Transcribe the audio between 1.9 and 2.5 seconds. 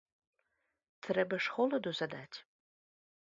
задаць.